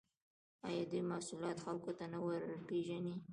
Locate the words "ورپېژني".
2.21-3.15